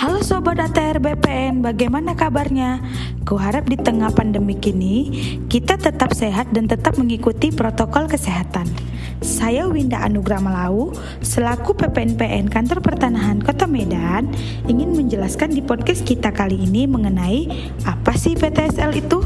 [0.00, 2.80] Halo Sobat ATR BPN, bagaimana kabarnya?
[3.28, 5.12] Kuharap di tengah pandemi kini,
[5.44, 8.64] kita tetap sehat dan tetap mengikuti protokol kesehatan.
[9.20, 14.32] Saya Winda Anugrah Malau, selaku PPNPN Kantor Pertanahan Kota Medan,
[14.64, 17.52] ingin menjelaskan di podcast kita kali ini mengenai
[17.84, 19.20] apa sih PTSL itu?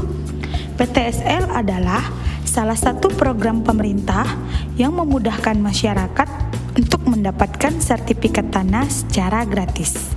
[0.75, 2.03] PTSL adalah
[2.43, 4.27] salah satu program pemerintah
[4.75, 6.27] yang memudahkan masyarakat
[6.75, 10.14] untuk mendapatkan sertifikat tanah secara gratis.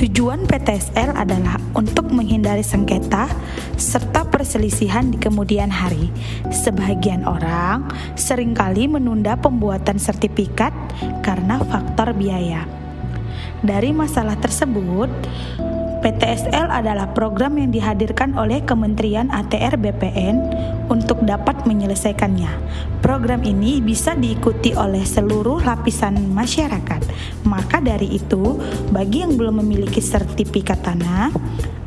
[0.00, 3.28] Tujuan PTSL adalah untuk menghindari sengketa
[3.76, 6.08] serta perselisihan di kemudian hari.
[6.48, 7.84] Sebagian orang
[8.16, 10.72] sering kali menunda pembuatan sertifikat
[11.20, 12.64] karena faktor biaya.
[13.60, 15.12] Dari masalah tersebut,
[16.00, 20.36] PTSL adalah program yang dihadirkan oleh Kementerian ATR BPN
[20.88, 22.48] untuk dapat menyelesaikannya.
[23.04, 27.04] Program ini bisa diikuti oleh seluruh lapisan masyarakat.
[27.44, 28.56] Maka dari itu,
[28.88, 31.36] bagi yang belum memiliki sertifikat tanah,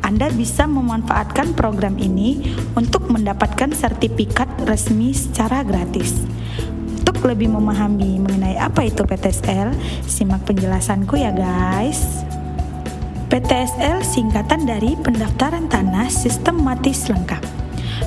[0.06, 6.22] Anda bisa memanfaatkan program ini untuk mendapatkan sertifikat resmi secara gratis.
[7.02, 9.74] Untuk lebih memahami mengenai apa itu PTSL,
[10.06, 12.24] simak penjelasanku ya guys.
[13.34, 17.42] PTSL singkatan dari Pendaftaran Tanah Sistematis Lengkap.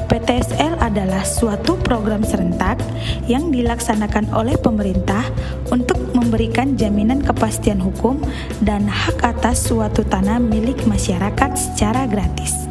[0.08, 2.80] PTSL adalah suatu program serentak
[3.28, 5.28] yang dilaksanakan oleh pemerintah
[5.68, 8.24] untuk memberikan jaminan kepastian hukum
[8.64, 12.64] dan hak atas suatu tanah milik masyarakat secara gratis.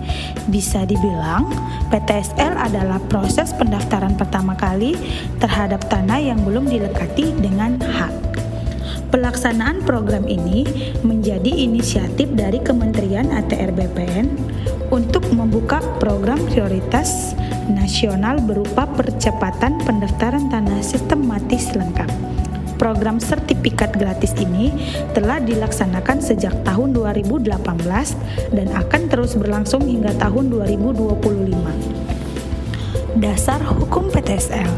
[0.49, 1.53] Bisa dibilang,
[1.93, 4.97] PTSL adalah proses pendaftaran pertama kali
[5.45, 8.36] terhadap tanah yang belum dilekati dengan hak.
[9.07, 10.67] Pelaksanaan program ini
[11.07, 14.27] menjadi inisiatif dari Kementerian ATR BPN
[14.91, 17.39] untuk membuka program prioritas
[17.71, 22.11] nasional berupa percepatan pendaftaran tanah sistematis lengkap.
[22.77, 24.75] Program sertifikat gratis ini
[25.15, 27.57] telah dilaksanakan sejak tahun 2018
[28.53, 32.25] dan akan terus berlangsung hingga tahun 2025.
[33.16, 34.69] Dasar Hukum PTSL.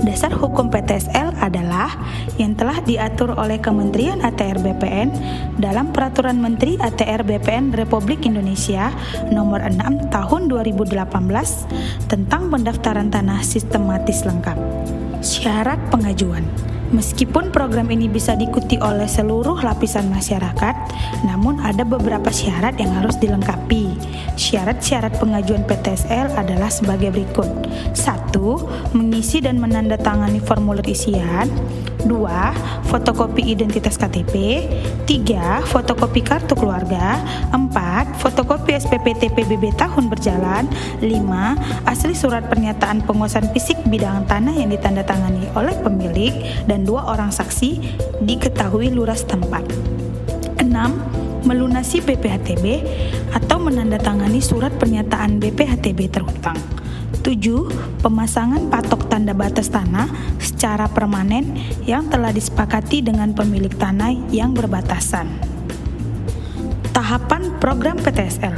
[0.00, 1.92] Dasar Hukum PTSL adalah
[2.40, 5.12] yang telah diatur oleh Kementerian ATR BPN
[5.60, 8.88] dalam Peraturan Menteri ATR BPN Republik Indonesia
[9.28, 14.56] Nomor 6 Tahun 2018 tentang pendaftaran tanah sistematis lengkap.
[15.20, 16.48] Syarat pengajuan
[16.92, 20.76] Meskipun program ini bisa diikuti oleh seluruh lapisan masyarakat,
[21.24, 23.91] namun ada beberapa syarat yang harus dilengkapi.
[24.32, 27.48] Syarat-syarat pengajuan PTSL adalah sebagai berikut.
[27.92, 28.96] 1.
[28.96, 31.48] Mengisi dan menandatangani formulir isian.
[32.02, 32.88] 2.
[32.88, 34.66] Fotokopi identitas KTP.
[35.04, 35.62] 3.
[35.68, 37.20] Fotokopi kartu keluarga.
[37.52, 38.18] 4.
[38.18, 40.64] Fotokopi SPP TPBB tahun berjalan.
[41.04, 41.86] 5.
[41.86, 47.78] Asli surat pernyataan penguasaan fisik bidang tanah yang ditandatangani oleh pemilik dan dua orang saksi
[48.24, 49.68] diketahui lurah setempat.
[50.58, 51.11] 6.
[51.42, 52.64] Melunasi BPHTB
[53.34, 56.58] atau menandatangani surat pernyataan BPHTB terhutang.
[57.22, 58.02] 7.
[58.02, 60.10] Pemasangan patok tanda batas tanah
[60.42, 61.54] secara permanen
[61.86, 65.30] yang telah disepakati dengan pemilik tanah yang berbatasan.
[66.92, 68.54] Tahapan program PTSL.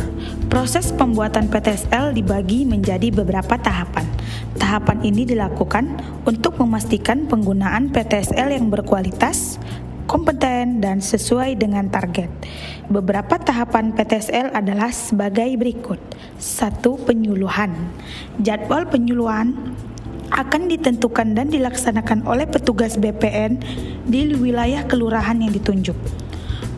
[0.48, 4.06] Proses pembuatan PTSL dibagi menjadi beberapa tahapan.
[4.54, 9.58] Tahapan ini dilakukan untuk memastikan penggunaan PTSL yang berkualitas,
[10.14, 12.30] kompeten, dan sesuai dengan target.
[12.86, 15.98] Beberapa tahapan PTSL adalah sebagai berikut.
[16.38, 17.74] Satu, penyuluhan.
[18.38, 19.58] Jadwal penyuluhan
[20.30, 23.58] akan ditentukan dan dilaksanakan oleh petugas BPN
[24.06, 25.98] di wilayah kelurahan yang ditunjuk.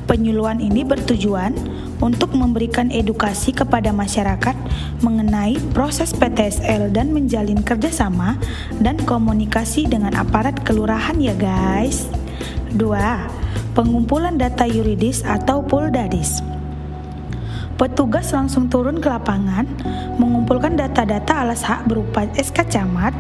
[0.09, 1.53] Penyuluhan ini bertujuan
[1.99, 4.55] untuk memberikan edukasi kepada masyarakat
[5.03, 8.39] mengenai proses PTSL dan menjalin kerjasama
[8.81, 12.07] dan komunikasi dengan aparat kelurahan ya guys.
[12.75, 13.77] 2.
[13.77, 16.41] Pengumpulan data yuridis atau puldadis.
[17.77, 19.69] Petugas langsung turun ke lapangan
[20.17, 23.13] mengumpulkan data-data alas hak berupa SK camat,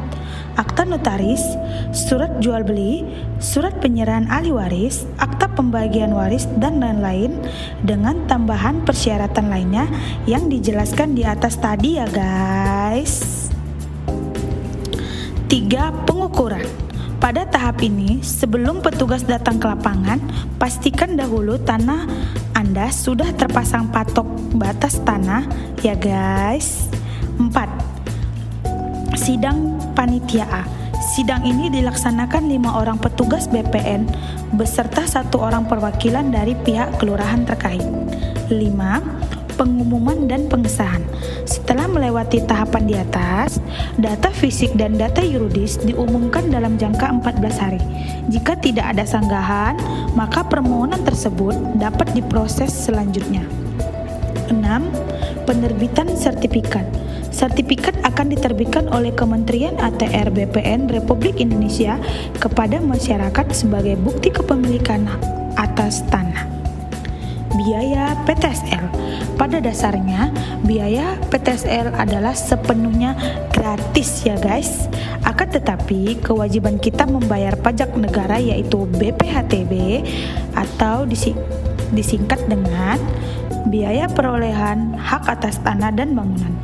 [0.56, 1.44] akta notaris,
[1.92, 3.04] surat jual beli,
[3.36, 7.36] surat penyerahan ahli waris, akta pembagian waris, dan lain-lain
[7.84, 9.84] dengan tambahan persyaratan lainnya
[10.24, 13.52] yang dijelaskan di atas tadi ya guys.
[15.52, 16.08] 3.
[16.08, 16.85] Pengukuran
[17.26, 20.22] pada tahap ini, sebelum petugas datang ke lapangan,
[20.62, 22.06] pastikan dahulu tanah
[22.54, 25.42] Anda sudah terpasang patok batas tanah
[25.82, 26.86] ya guys.
[27.34, 27.50] 4.
[29.18, 30.62] Sidang panitia A.
[31.18, 34.06] Sidang ini dilaksanakan lima orang petugas BPN
[34.54, 37.82] beserta satu orang perwakilan dari pihak kelurahan terkait.
[38.54, 39.25] 5.
[39.56, 41.02] Pengumuman dan pengesahan.
[41.48, 43.58] Setelah melewati tahapan di atas,
[43.96, 47.80] data fisik dan data yuridis diumumkan dalam jangka 14 hari.
[48.28, 49.74] Jika tidak ada sanggahan,
[50.12, 53.42] maka permohonan tersebut dapat diproses selanjutnya.
[54.52, 54.62] 6.
[55.48, 56.86] Penerbitan sertifikat.
[57.34, 62.00] Sertifikat akan diterbitkan oleh Kementerian ATR BPN Republik Indonesia
[62.40, 65.04] kepada masyarakat sebagai bukti kepemilikan
[65.60, 66.55] atas tanah.
[67.56, 68.84] Biaya PTSL
[69.40, 70.28] pada dasarnya,
[70.64, 73.16] biaya PTSL adalah sepenuhnya
[73.52, 74.88] gratis ya guys.
[75.24, 80.04] Akan tetapi, kewajiban kita membayar pajak negara yaitu BPHTB
[80.52, 81.08] atau
[81.92, 83.00] disingkat dengan
[83.72, 86.54] biaya perolehan hak atas tanah dan bangunan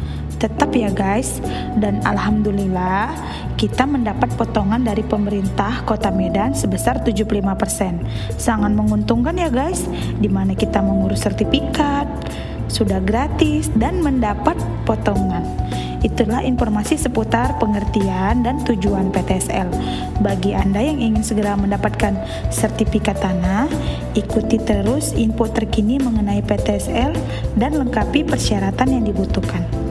[0.42, 1.38] tetap ya guys
[1.78, 3.14] dan alhamdulillah
[3.54, 8.34] kita mendapat potongan dari pemerintah Kota Medan sebesar 75%.
[8.34, 9.86] Sangat menguntungkan ya guys,
[10.18, 12.10] di mana kita mengurus sertifikat,
[12.66, 15.46] sudah gratis dan mendapat potongan.
[16.02, 19.70] Itulah informasi seputar pengertian dan tujuan PTSL.
[20.18, 22.18] Bagi Anda yang ingin segera mendapatkan
[22.50, 23.70] sertifikat tanah,
[24.18, 27.14] ikuti terus info terkini mengenai PTSL
[27.54, 29.81] dan lengkapi persyaratan yang dibutuhkan.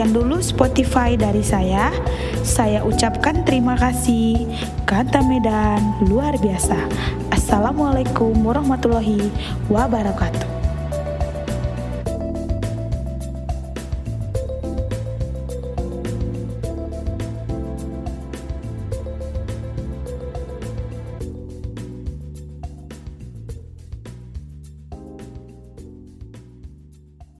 [0.00, 1.92] Sekian dulu Spotify dari saya.
[2.40, 4.48] Saya ucapkan terima kasih.
[4.88, 6.88] Kata Medan luar biasa.
[7.28, 9.28] Assalamualaikum warahmatullahi
[9.68, 10.49] wabarakatuh.